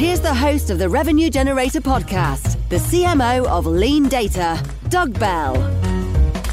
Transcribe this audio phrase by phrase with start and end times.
[0.00, 5.52] Here's the host of the Revenue Generator podcast, the CMO of Lean Data, Doug Bell.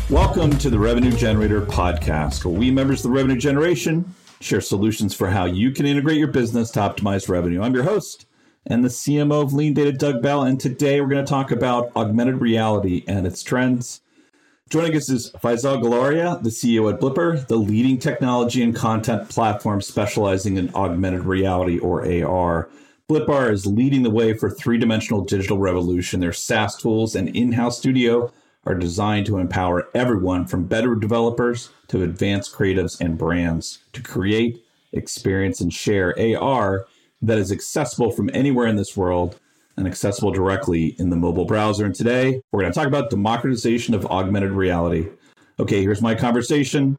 [0.09, 5.13] Welcome to the Revenue Generator podcast, where we members of the revenue generation share solutions
[5.13, 7.61] for how you can integrate your business to optimize revenue.
[7.61, 8.25] I'm your host
[8.65, 11.95] and the CMO of Lean Data, Doug Bell, and today we're going to talk about
[11.95, 14.01] augmented reality and its trends.
[14.69, 19.81] Joining us is Faisal Galaria, the CEO at Blippar, the leading technology and content platform
[19.81, 22.67] specializing in augmented reality or AR.
[23.09, 26.19] Blippar is leading the way for three dimensional digital revolution.
[26.19, 28.33] Their SaaS tools and in house studio
[28.65, 34.61] are designed to empower everyone from better developers to advanced creatives and brands to create,
[34.91, 36.85] experience, and share AR
[37.21, 39.39] that is accessible from anywhere in this world
[39.77, 41.85] and accessible directly in the mobile browser.
[41.85, 45.07] And today we're going to talk about democratization of augmented reality.
[45.61, 46.97] Okay, here's my conversation.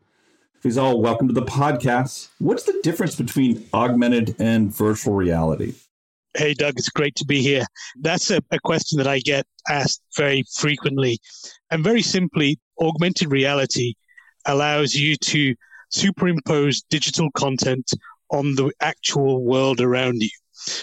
[0.65, 2.29] Faisal, welcome to the podcast.
[2.39, 5.75] What's the difference between augmented and virtual reality?
[6.37, 7.65] Hey, Doug, it's great to be here.
[8.01, 11.19] That's a, a, question that I get asked very frequently.
[11.71, 13.95] And very simply, augmented reality
[14.47, 15.55] allows you to
[15.91, 17.91] superimpose digital content
[18.31, 20.29] on the actual world around you.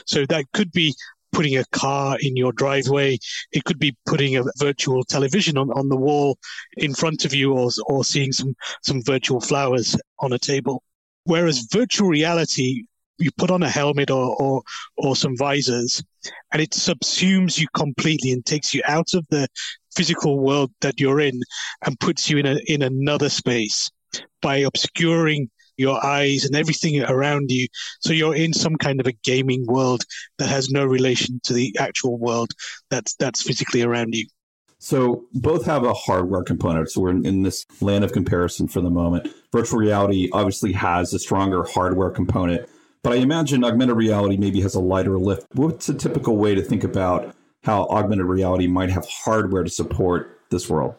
[0.08, 0.96] So that could be
[1.32, 3.20] putting a car in your driveway.
[3.52, 6.38] It could be putting a virtual television on, on the wall
[6.78, 10.82] in front of you or, or seeing some, some virtual flowers on a table.
[11.26, 12.86] Whereas virtual reality
[13.18, 14.62] you put on a helmet or, or,
[14.98, 16.04] or some visors
[16.52, 19.48] and it subsumes you completely and takes you out of the
[19.96, 21.42] physical world that you're in
[21.86, 23.90] and puts you in a, in another space
[24.42, 27.68] by obscuring your eyes and everything around you.
[28.00, 30.04] So you're in some kind of a gaming world
[30.38, 32.52] that has no relation to the actual world
[32.90, 34.28] that's that's physically around you.
[34.80, 36.92] So both have a hardware component.
[36.92, 39.34] So we're in, in, this land of comparison for the moment.
[39.52, 42.70] Virtual reality obviously has a stronger hardware component.
[43.06, 45.46] But I imagine augmented reality maybe has a lighter lift.
[45.54, 50.40] What's a typical way to think about how augmented reality might have hardware to support
[50.50, 50.96] this world?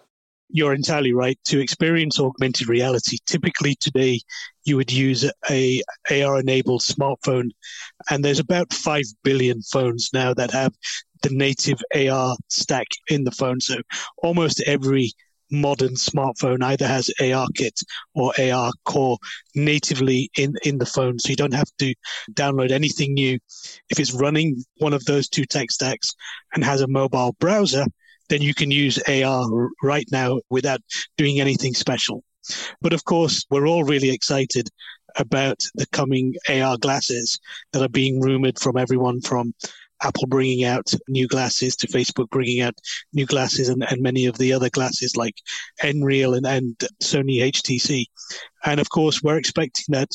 [0.49, 1.37] You're entirely right.
[1.47, 4.21] To experience augmented reality, typically today
[4.65, 7.51] you would use a AR enabled smartphone,
[8.09, 10.75] and there's about five billion phones now that have
[11.25, 13.61] the native AR stack in the phone.
[13.61, 13.79] So
[14.23, 15.11] almost every
[15.51, 17.83] modern smartphone either has ARKit
[18.15, 19.19] or AR core
[19.55, 21.19] natively in, in the phone.
[21.19, 21.95] So you don't have to
[22.33, 23.39] download anything new.
[23.91, 26.15] If it's running one of those two tech stacks
[26.55, 27.85] and has a mobile browser,
[28.29, 30.81] then you can use AR right now without
[31.17, 32.25] doing anything special.
[32.81, 34.69] But of course, we're all really excited
[35.17, 37.39] about the coming AR glasses
[37.73, 39.55] that are being rumored from everyone from
[40.03, 42.75] Apple bringing out new glasses to Facebook bringing out
[43.13, 45.37] new glasses and, and many of the other glasses like
[45.83, 48.05] Nreal and, and Sony HTC.
[48.65, 50.11] And of course, we're expecting that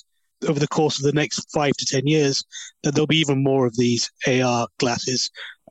[0.48, 2.44] over the course of the next five to 10 years,
[2.84, 5.30] that there'll be even more of these AR glasses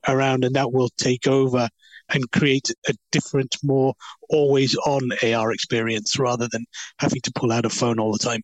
[0.09, 1.69] around and that will take over
[2.12, 3.94] and create a different, more
[4.28, 6.65] always on AR experience rather than
[6.98, 8.42] having to pull out a phone all the time.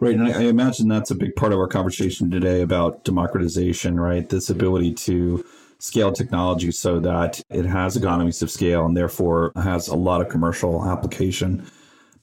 [0.00, 0.14] Right.
[0.14, 4.28] And I, imagine that's a big part of our conversation today about democratization, right?
[4.28, 5.44] This ability to
[5.80, 10.28] scale technology so that it has economies of scale and therefore has a lot of
[10.28, 11.66] commercial application.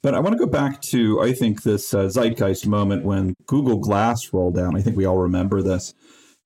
[0.02, 3.78] But I want to go back to, I think, this uh, zeitgeist moment when Google
[3.78, 4.76] Glass rolled out.
[4.76, 5.94] I think we all remember this.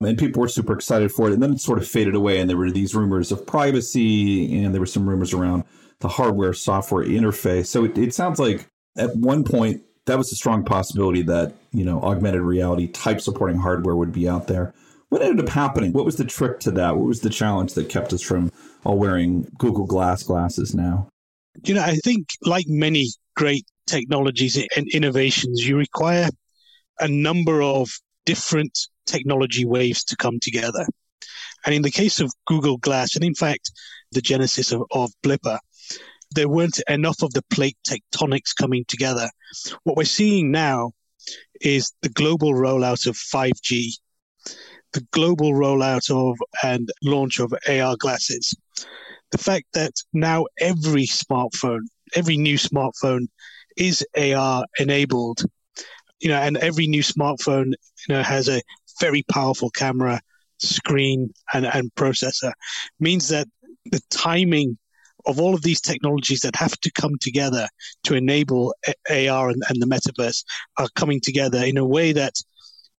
[0.01, 1.33] And people were super excited for it.
[1.33, 2.39] And then it sort of faded away.
[2.39, 5.65] And there were these rumors of privacy, and there were some rumors around
[5.99, 7.67] the hardware software interface.
[7.67, 11.85] So it, it sounds like at one point that was a strong possibility that you
[11.85, 14.73] know augmented reality type supporting hardware would be out there.
[15.09, 15.93] What ended up happening?
[15.93, 16.97] What was the trick to that?
[16.97, 18.51] What was the challenge that kept us from
[18.83, 21.07] all wearing Google Glass glasses now?
[21.63, 26.29] You know, I think like many great technologies and innovations, you require
[26.99, 27.89] a number of
[28.25, 30.85] different technology waves to come together.
[31.65, 33.71] And in the case of Google Glass, and in fact,
[34.11, 35.59] the genesis of, of Blippar,
[36.35, 39.29] there weren't enough of the plate tectonics coming together.
[39.83, 40.91] What we're seeing now
[41.61, 43.91] is the global rollout of 5G
[44.93, 48.53] the global rollout of and launch of AR glasses.
[49.31, 51.81] The fact that now every smartphone,
[52.15, 53.27] every new smartphone
[53.77, 55.43] is AR enabled,
[56.19, 57.73] you know, and every new smartphone,
[58.07, 58.61] you know, has a
[58.99, 60.19] very powerful camera,
[60.57, 62.53] screen, and, and processor,
[62.99, 63.47] means that
[63.85, 64.77] the timing
[65.25, 67.67] of all of these technologies that have to come together
[68.03, 68.73] to enable
[69.09, 70.43] AR and, and the metaverse
[70.77, 72.33] are coming together in a way that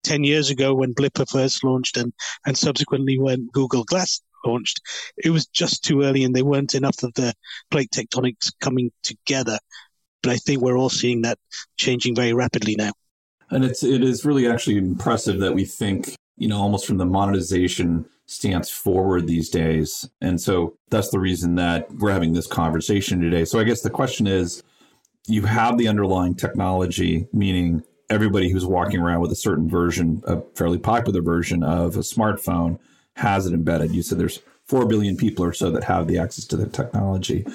[0.04, 2.14] 10 years ago when Blippar first launched and,
[2.46, 4.82] and subsequently when Google Glass launched,
[5.18, 7.34] it was just too early and there weren't enough of the
[7.72, 9.58] plate tectonics coming together.
[10.22, 11.38] But I think we're all seeing that
[11.78, 12.92] changing very rapidly now.
[13.52, 17.06] And it's it is really actually impressive that we think, you know, almost from the
[17.06, 20.08] monetization stance forward these days.
[20.22, 23.44] And so that's the reason that we're having this conversation today.
[23.44, 24.62] So I guess the question is
[25.26, 30.42] you have the underlying technology, meaning everybody who's walking around with a certain version, a
[30.54, 32.78] fairly popular version of a smartphone,
[33.16, 33.96] has it embedded.
[33.96, 37.48] You said there's 4 billion people or so that have the access to the technology.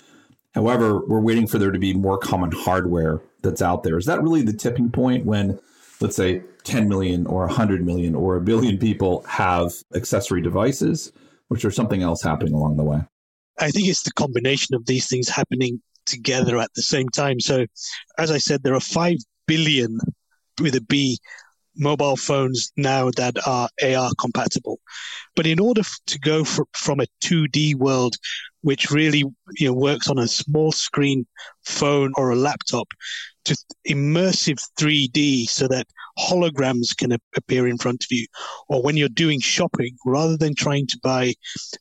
[0.56, 3.96] However, we're waiting for there to be more common hardware that's out there.
[3.96, 5.60] Is that really the tipping point when,
[6.00, 11.12] let's say, 10 million or 100 million or a billion people have accessory devices,
[11.48, 13.00] which are something else happening along the way?
[13.58, 17.40] I think it's the combination of these things happening together at the same time.
[17.40, 17.66] So,
[18.18, 19.98] as I said, there are 5 billion
[20.60, 21.18] with a B
[21.76, 24.80] mobile phones now that are AR compatible.
[25.36, 28.16] But in order to go for, from a 2D world,
[28.62, 29.24] which really
[29.56, 31.26] you know, works on a small screen
[31.64, 32.88] phone or a laptop,
[33.44, 33.56] to
[33.88, 35.86] immersive 3D so that
[36.18, 38.26] holograms can appear in front of you.
[38.68, 41.34] Or when you're doing shopping, rather than trying to buy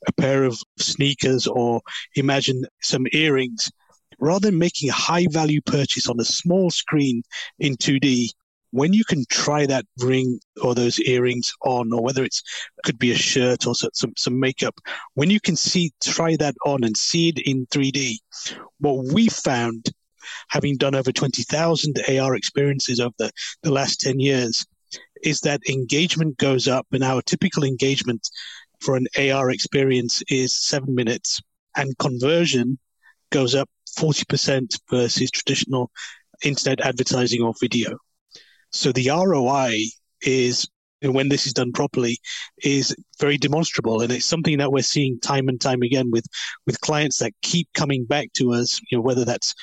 [0.07, 1.81] a pair of sneakers or
[2.15, 3.71] imagine some earrings,
[4.19, 7.23] rather than making a high value purchase on a small screen
[7.59, 8.29] in 2D,
[8.73, 12.41] when you can try that ring or those earrings on, or whether it's
[12.83, 14.73] could be a shirt or some some makeup,
[15.13, 18.15] when you can see try that on and see it in 3D,
[18.79, 19.85] what we found,
[20.49, 23.31] having done over 20,000 AR experiences over the,
[23.61, 24.65] the last 10 years,
[25.21, 28.27] is that engagement goes up, and our typical engagement
[28.81, 31.39] for an AR experience is seven minutes,
[31.77, 32.79] and conversion
[33.29, 35.91] goes up 40% versus traditional
[36.43, 37.99] internet advertising or video.
[38.73, 39.75] So the ROI
[40.21, 40.67] is
[41.01, 42.17] when this is done properly
[42.63, 44.01] is very demonstrable.
[44.01, 46.25] And it's something that we're seeing time and time again with
[46.65, 49.53] with clients that keep coming back to us you know whether that's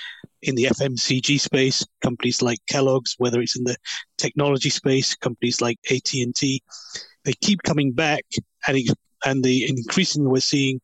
[0.43, 3.77] in the FMCG space companies like Kellogg's whether it's in the
[4.19, 6.63] technology space companies like AT&T
[7.25, 8.25] they keep coming back
[8.67, 10.81] and it, and the increasingly we're seeing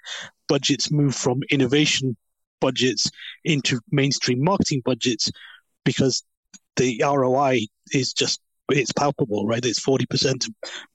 [0.49, 2.17] budgets move from innovation
[2.61, 3.11] budgets
[3.45, 5.31] into mainstream marketing budgets
[5.85, 6.23] because
[6.77, 7.61] the ROI
[7.93, 9.65] is just it's palpable, right?
[9.65, 10.47] It's forty percent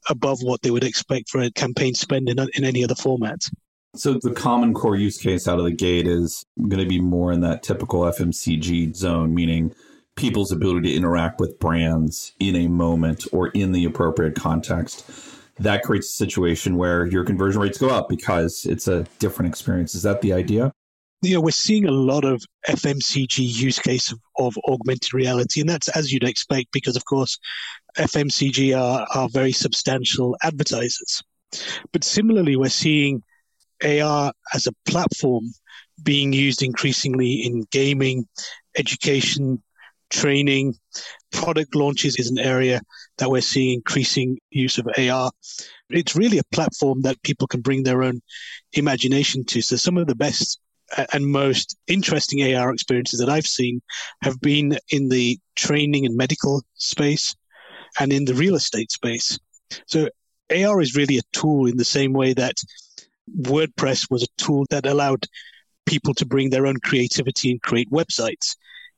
[0.10, 3.40] above what they would expect for a campaign spend in, in any other format.
[3.94, 7.32] So the common core use case out of the gate is going to be more
[7.32, 9.74] in that typical FMCG zone, meaning
[10.16, 15.10] people's ability to interact with brands in a moment or in the appropriate context.
[15.60, 19.94] That creates a situation where your conversion rates go up because it's a different experience.
[19.94, 20.72] Is that the idea?
[21.22, 25.70] You know, we're seeing a lot of FMCG use case of, of, augmented reality, and
[25.70, 27.38] that's as you'd expect because, of course,
[27.98, 31.22] FMCG are, are very substantial advertisers.
[31.92, 33.24] But similarly, we're seeing
[33.84, 35.52] AR as a platform
[36.02, 38.28] being used increasingly in gaming,
[38.78, 39.62] education,
[40.10, 40.76] training,
[41.32, 42.82] product launches is an area
[43.18, 45.32] that we're seeing increasing use of AR.
[45.90, 48.22] It's really a platform that people can bring their own
[48.74, 49.62] imagination to.
[49.62, 50.60] So some of the best
[51.14, 53.82] and most interesting AR experiences that I've seen
[54.22, 57.36] have been in the training and medical space
[58.00, 59.38] and in the real estate space.
[59.88, 60.10] So
[60.52, 62.56] AR is really a tool in the same way that
[63.40, 65.26] WordPress was a tool that allowed
[65.86, 68.56] people to bring their own creativity and create websites.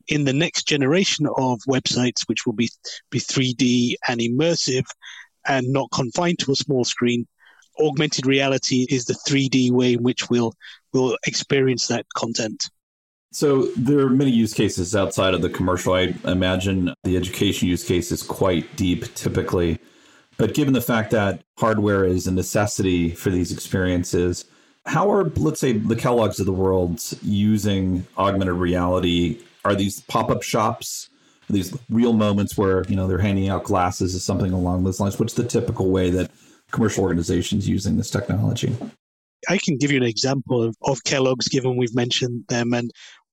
[0.08, 2.70] In the next generation of websites, which will be,
[3.10, 4.86] be 3D and immersive
[5.46, 7.28] and not confined to a small screen,
[7.80, 10.54] augmented reality is the 3D way in which we'll
[10.94, 12.70] we'll experience that content.
[13.32, 15.94] So there are many use cases outside of the commercial.
[15.94, 19.80] I imagine the education use case is quite deep typically.
[20.38, 24.46] But given the fact that hardware is a necessity for these experiences,
[24.86, 29.40] how are, let's say, the Kellogg's of the world using augmented reality?
[29.66, 31.10] Are these pop up shops?
[31.50, 35.00] Are these real moments where, you know, they're handing out glasses or something along those
[35.00, 35.18] lines?
[35.18, 36.32] What's the typical way that
[36.72, 38.76] commercial organizations using this technology?
[39.50, 42.74] I can give you an example of, of Kellogg's, given we've mentioned them.
[42.74, 42.92] And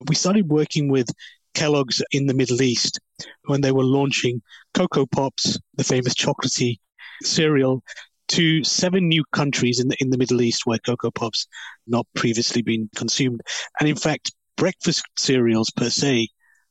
[0.08, 1.08] we started working with
[1.54, 3.00] Kellogg's in the Middle East
[3.44, 4.42] when they were launching
[4.74, 6.78] Coco Pops, the famous chocolatey
[7.22, 7.82] cereal,
[8.28, 11.48] to seven new countries in the, in the Middle East where Coco Pops
[11.86, 13.40] not previously been consumed.
[13.80, 16.28] And in fact, breakfast cereals per se,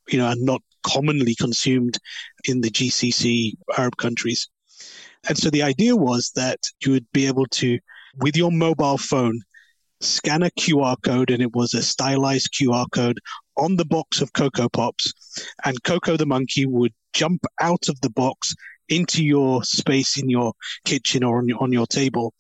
[0.10, 1.98] you know, are not commonly consumed
[2.46, 4.48] in the GCC Arab countries.
[5.28, 7.78] And so the idea was that you would be able to,
[8.18, 9.42] with your mobile phone,
[10.02, 13.20] scan a QR code, and it was a stylized QR code
[13.58, 15.14] on the box of Coco Pops,
[15.66, 18.56] and Coco the monkey would jump out of the box
[18.90, 22.34] into your space in your kitchen or on your, on your table.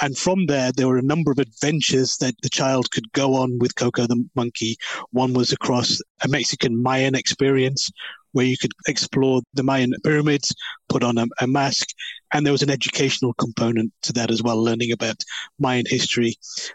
[0.00, 3.58] And from there, there were a number of adventures that the child could go on
[3.58, 4.76] with Coco the monkey.
[5.10, 7.90] One was across a Mexican Mayan experience
[8.36, 10.54] where you could explore the Mayan pyramids,
[10.90, 11.88] put on a, a mask,
[12.32, 15.16] and there was an educational component to that as well, learning about
[15.58, 16.34] Mayan history.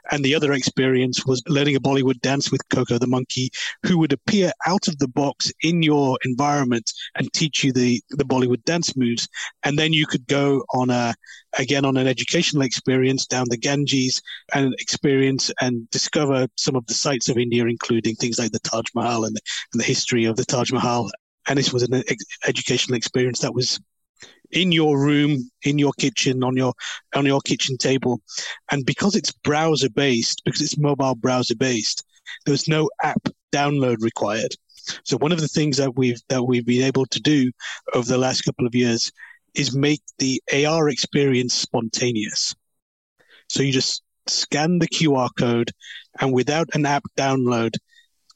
[0.10, 3.52] And the other experience was learning a Bollywood dance with Coco the monkey,
[3.86, 8.24] who would appear out of the box in your environment and teach you the, the
[8.24, 9.28] Bollywood dance moves.
[9.62, 11.14] And then you could go on a,
[11.60, 14.20] again, on an educational experience down the Ganges
[14.56, 18.86] and experience and discover some of the sites of India, including things like the Taj
[18.96, 19.42] Mahal and the,
[19.74, 21.12] and the history of the Taj Mahal
[21.52, 22.02] and this was an
[22.48, 23.78] educational experience that was
[24.52, 26.72] in your room, in your kitchen, on your
[27.14, 28.22] on your kitchen table,
[28.72, 32.06] and because it's browser based, because it's mobile browser based,
[32.46, 34.56] there was no app download required.
[35.04, 37.52] So one of the things that we've that we've been able to do
[37.94, 39.12] over the last couple of years
[39.54, 42.56] is make the AR experience spontaneous.
[43.50, 45.72] So you just scan the QR code,
[46.22, 47.74] and without an app download,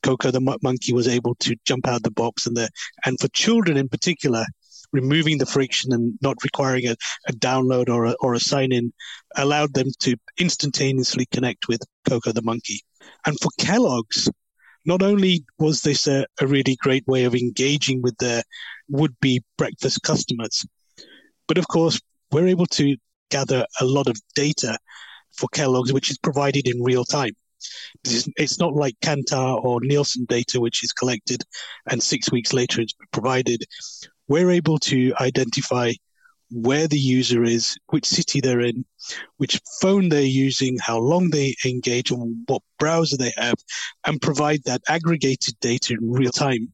[0.05, 2.69] Coco the monkey was able to jump out of the box, and the
[3.05, 4.45] and for children in particular,
[4.91, 6.95] removing the friction and not requiring a,
[7.27, 8.93] a download or a, or a sign in
[9.35, 12.81] allowed them to instantaneously connect with Coco the monkey.
[13.25, 14.29] And for Kellogg's,
[14.85, 18.43] not only was this a, a really great way of engaging with their
[18.87, 20.63] would be breakfast customers,
[21.47, 21.99] but of course,
[22.31, 22.95] we're able to
[23.31, 24.77] gather a lot of data
[25.35, 27.33] for Kellogg's, which is provided in real time.
[28.03, 31.43] It's not like Kantar or Nielsen data, which is collected
[31.89, 33.63] and six weeks later it's provided.
[34.27, 35.93] We're able to identify
[36.51, 38.85] where the user is, which city they're in,
[39.37, 43.55] which phone they're using, how long they engage, and what browser they have,
[44.05, 46.71] and provide that aggregated data in real time,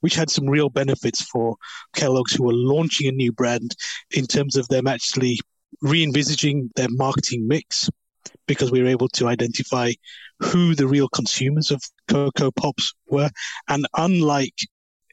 [0.00, 1.56] which had some real benefits for
[1.94, 3.76] Kellogg's who are launching a new brand
[4.10, 5.38] in terms of them actually
[5.82, 7.88] re envisaging their marketing mix
[8.50, 9.92] because we were able to identify
[10.40, 13.30] who the real consumers of Coco Pops were.
[13.68, 14.56] And unlike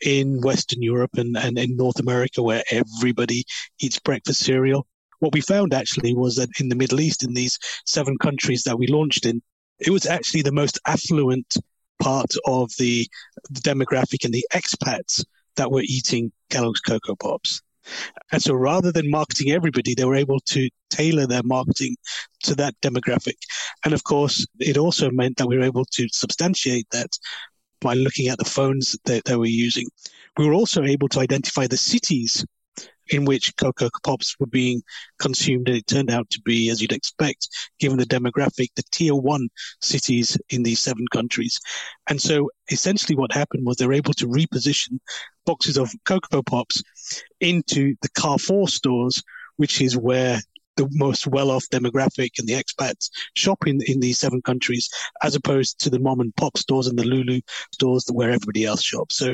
[0.01, 3.46] in Western Europe and, and in North America, where everybody
[3.79, 4.88] eats breakfast cereal,
[5.20, 8.79] what we found actually was that in the Middle East, in these seven countries that
[8.79, 9.44] we launched in,
[9.77, 11.58] it was actually the most affluent
[12.01, 13.08] part of the,
[13.51, 15.24] the demographic and the expats
[15.58, 17.62] that were eating Kellogg's Coco Pops.
[18.32, 21.96] And so rather than marketing everybody, they were able to tailor their marketing
[22.44, 23.38] to that demographic.
[23.86, 27.17] And of course, it also meant that we were able to substantiate that
[27.79, 29.88] by looking at the phones that they were using.
[30.38, 32.46] We were also able to identify the cities
[33.09, 34.81] in which Coco Pops were being
[35.19, 35.67] consumed.
[35.67, 37.47] And it turned out to be, as you'd expect,
[37.79, 39.49] given the demographic, the tier one
[39.81, 41.59] cities in these seven countries.
[42.09, 44.99] And so essentially what happened was they were able to reposition
[45.45, 46.83] boxes of Coco Pops
[47.39, 49.23] into the Carrefour stores,
[49.57, 50.39] which is where
[50.77, 54.87] the most well-off demographic and the expats shop in, in these seven countries,
[55.23, 57.41] as opposed to the mom and pop stores and the Lulu
[57.73, 59.17] stores where everybody else shops.
[59.17, 59.33] So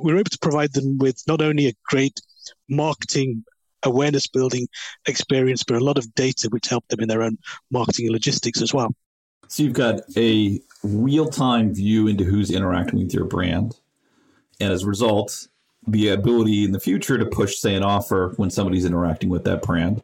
[0.00, 2.20] we were able to provide them with not only a great
[2.68, 3.44] marketing
[3.82, 4.66] awareness building
[5.06, 7.38] experience, but a lot of data which helped them in their own
[7.70, 8.94] marketing and logistics as well.
[9.48, 13.76] So you've got a real time view into who's interacting with your brand.
[14.60, 15.48] And as a result,
[15.86, 19.62] the ability in the future to push, say, an offer when somebody's interacting with that
[19.62, 20.02] brand.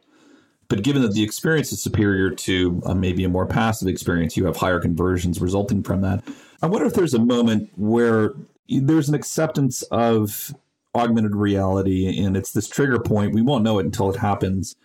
[0.67, 4.45] But given that the experience is superior to uh, maybe a more passive experience, you
[4.45, 6.23] have higher conversions resulting from that.
[6.61, 8.33] I wonder if there's a moment where
[8.69, 10.53] there's an acceptance of
[10.95, 13.33] augmented reality and it's this trigger point.
[13.33, 14.75] We won't know it until it happens.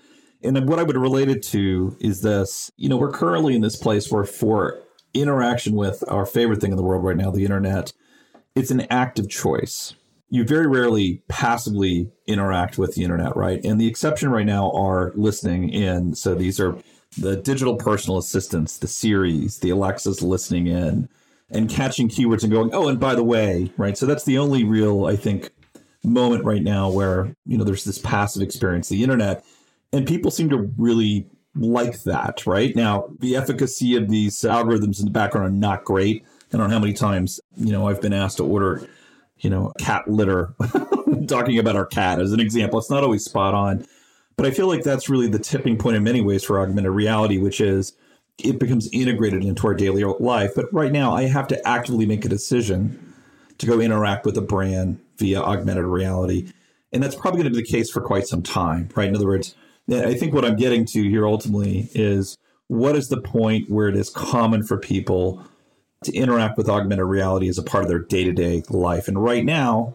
[0.42, 3.76] And what I would relate it to is this you know, we're currently in this
[3.76, 4.80] place where for
[5.14, 7.92] interaction with our favorite thing in the world right now, the internet,
[8.54, 9.94] it's an active choice.
[10.28, 13.64] You very rarely passively interact with the internet, right?
[13.64, 16.14] And the exception right now are listening in.
[16.14, 16.76] So these are
[17.16, 21.08] the digital personal assistants, the Siris, the Alexas listening in
[21.50, 23.96] and catching keywords and going, oh, and by the way, right?
[23.96, 25.50] So that's the only real, I think,
[26.06, 29.44] moment right now where you know there's this passive experience, the internet,
[29.92, 32.46] and people seem to really like that.
[32.46, 36.24] Right now, the efficacy of these algorithms in the background are not great.
[36.52, 38.88] I don't know how many times you know I've been asked to order,
[39.38, 40.54] you know, cat litter,
[41.26, 42.78] talking about our cat as an example.
[42.78, 43.86] It's not always spot on,
[44.36, 47.38] But I feel like that's really the tipping point in many ways for augmented reality,
[47.38, 47.94] which is
[48.38, 50.52] it becomes integrated into our daily life.
[50.54, 53.14] But right now, I have to actively make a decision
[53.58, 56.52] to go interact with a brand via augmented reality.
[56.92, 59.08] And that's probably going to be the case for quite some time, right?
[59.08, 59.54] In other words,
[59.90, 62.36] I think what I'm getting to here ultimately is
[62.68, 65.42] what is the point where it is common for people
[66.04, 69.08] to interact with augmented reality as a part of their day to day life?
[69.08, 69.94] And right now,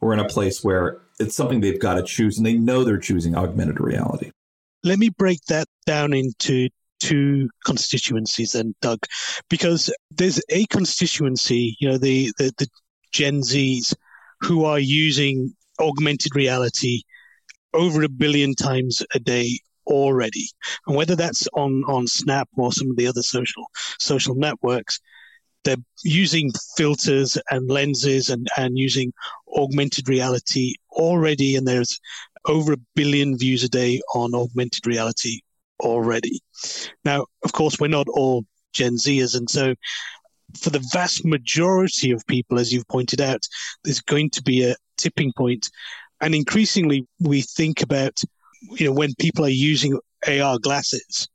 [0.00, 2.98] we're in a place where it's something they've got to choose and they know they're
[2.98, 4.30] choosing augmented reality.
[4.82, 6.68] Let me break that down into
[7.00, 9.00] two constituencies then, Doug,
[9.48, 12.68] because there's a constituency, you know, the, the, the
[13.12, 13.94] Gen Zs
[14.44, 17.00] who are using augmented reality
[17.72, 20.48] over a billion times a day already.
[20.86, 23.64] And whether that's on, on Snap or some of the other social
[23.98, 25.00] social networks,
[25.64, 29.12] they're using filters and lenses and, and using
[29.56, 31.56] augmented reality already.
[31.56, 31.98] And there's
[32.46, 35.40] over a billion views a day on augmented reality
[35.80, 36.40] already.
[37.04, 39.36] Now, of course, we're not all Gen Zers.
[39.36, 39.74] And so
[40.58, 43.46] for the vast majority of people, as you've pointed out,
[43.82, 45.68] there's going to be a tipping point.
[46.20, 48.20] And increasingly, we think about,
[48.70, 51.28] you know, when people are using AR glasses,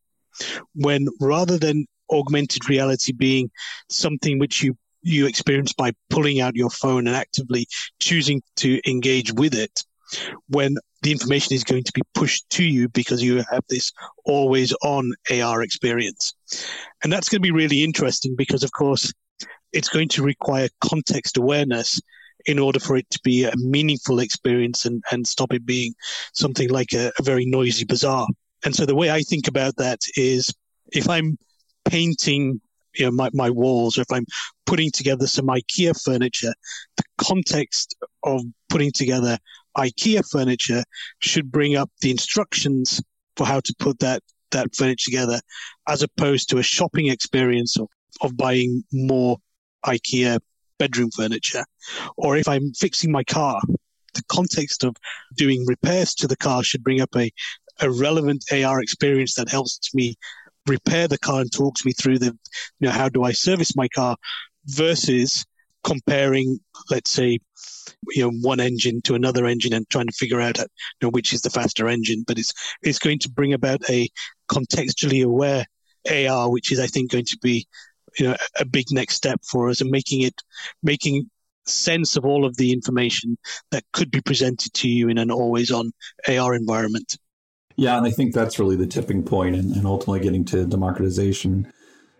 [0.73, 3.51] when rather than augmented reality being
[3.89, 7.65] something which you you experience by pulling out your phone and actively
[7.99, 9.85] choosing to engage with it
[10.47, 13.91] when the information is going to be pushed to you because you have this
[14.25, 16.33] always on AR experience.
[17.03, 19.13] And that's going to be really interesting because, of course,
[19.71, 22.01] it's going to require context awareness
[22.45, 25.93] in order for it to be a meaningful experience and, and stop it being
[26.33, 28.27] something like a, a very noisy bazaar.
[28.65, 30.53] And so the way I think about that is
[30.91, 31.37] if I'm
[31.85, 32.61] painting
[32.95, 34.25] you know my, my walls or if i'm
[34.65, 36.53] putting together some ikea furniture
[36.97, 39.37] the context of putting together
[39.79, 40.83] ikea furniture
[41.19, 43.01] should bring up the instructions
[43.35, 44.21] for how to put that
[44.51, 45.39] that furniture together
[45.87, 47.87] as opposed to a shopping experience of,
[48.21, 49.37] of buying more
[49.85, 50.39] ikea
[50.79, 51.63] bedroom furniture.
[52.17, 53.61] Or if i'm fixing my car
[54.13, 54.95] the context of
[55.35, 57.31] doing repairs to the car should bring up a,
[57.79, 60.15] a relevant ar experience that helps me
[60.67, 63.87] repair the car and talks me through the, you know, how do I service my
[63.87, 64.15] car
[64.65, 65.45] versus
[65.83, 67.39] comparing, let's say,
[68.09, 70.65] you know, one engine to another engine and trying to figure out, you
[71.01, 72.23] know, which is the faster engine.
[72.27, 74.09] But it's, it's going to bring about a
[74.49, 75.65] contextually aware
[76.09, 77.67] AR, which is, I think, going to be,
[78.17, 80.41] you know, a big next step for us and making it,
[80.83, 81.29] making
[81.65, 83.37] sense of all of the information
[83.71, 85.91] that could be presented to you in an always on
[86.27, 87.17] AR environment.
[87.75, 91.71] Yeah, and I think that's really the tipping point and, and ultimately getting to democratization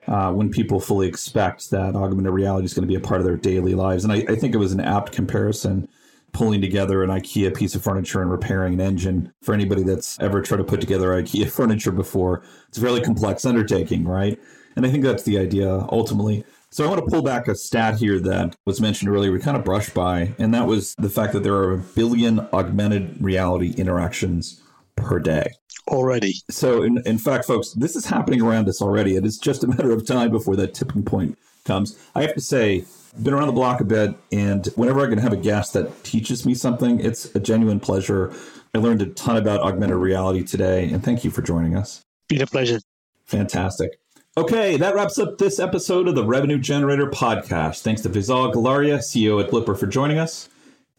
[0.09, 3.25] uh, when people fully expect that augmented reality is going to be a part of
[3.25, 4.03] their daily lives.
[4.03, 5.87] And I, I think it was an apt comparison
[6.31, 9.31] pulling together an IKEA piece of furniture and repairing an engine.
[9.41, 13.45] For anybody that's ever tried to put together IKEA furniture before, it's a fairly complex
[13.45, 14.39] undertaking, right?
[14.75, 16.43] And I think that's the idea ultimately.
[16.71, 19.31] So I want to pull back a stat here that was mentioned earlier.
[19.31, 22.47] We kind of brushed by, and that was the fact that there are a billion
[22.53, 24.61] augmented reality interactions
[24.99, 25.51] per day
[25.89, 26.35] already.
[26.49, 29.15] So, in, in fact, folks, this is happening around us already.
[29.15, 31.97] It is just a matter of time before that tipping point comes.
[32.15, 32.85] I have to say,
[33.21, 36.45] been around the block a bit, and whenever I can have a guest that teaches
[36.45, 38.33] me something, it's a genuine pleasure.
[38.73, 42.03] I learned a ton about augmented reality today, and thank you for joining us.
[42.27, 42.79] Been a pleasure.
[43.25, 43.99] Fantastic.
[44.37, 47.81] Okay, that wraps up this episode of the Revenue Generator podcast.
[47.81, 50.47] Thanks to Faisal Galaria, CEO at Blippar, for joining us.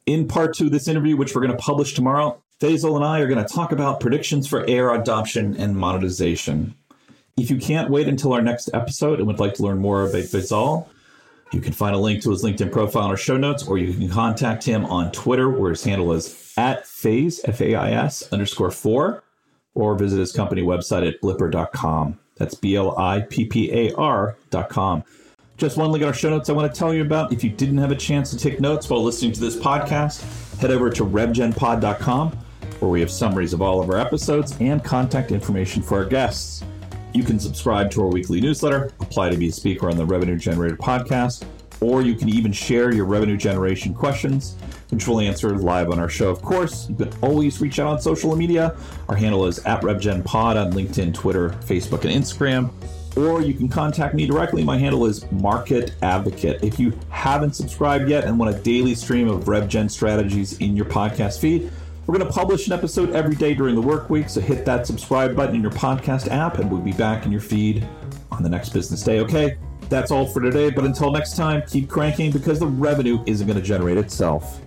[0.05, 3.21] In part two of this interview, which we're going to publish tomorrow, Faisal and I
[3.21, 6.75] are going to talk about predictions for AR adoption and monetization.
[7.39, 10.25] If you can't wait until our next episode and would like to learn more about
[10.25, 10.87] Faisal,
[11.53, 13.95] you can find a link to his LinkedIn profile in our show notes, or you
[13.95, 18.31] can contact him on Twitter, where his handle is at phase, F A I S
[18.31, 19.25] underscore four,
[19.75, 22.19] or visit his company website at blippar.com.
[22.37, 25.03] That's B L I P P A R.com.
[25.57, 27.33] Just one link in our show notes I want to tell you about.
[27.33, 30.71] If you didn't have a chance to take notes while listening to this podcast, head
[30.71, 32.39] over to revgenpod.com
[32.81, 36.65] where we have summaries of all of our episodes and contact information for our guests.
[37.13, 40.37] You can subscribe to our weekly newsletter, apply to be a speaker on the Revenue
[40.37, 41.45] Generator podcast,
[41.81, 44.55] or you can even share your revenue generation questions,
[44.91, 46.31] which we'll answer live on our show.
[46.31, 48.77] Of course, you can always reach out on social media.
[49.09, 52.71] Our handle is at RevGenPod on LinkedIn, Twitter, Facebook, and Instagram.
[53.17, 54.63] Or you can contact me directly.
[54.63, 56.63] My handle is Market Advocate.
[56.63, 60.87] If you haven't subscribed yet and want a daily stream of RevGen strategies in your
[60.87, 61.73] podcast feed,
[62.11, 64.85] we're going to publish an episode every day during the work week, so hit that
[64.85, 67.87] subscribe button in your podcast app, and we'll be back in your feed
[68.33, 69.21] on the next business day.
[69.21, 69.57] Okay,
[69.89, 73.57] that's all for today, but until next time, keep cranking because the revenue isn't going
[73.57, 74.61] to generate itself.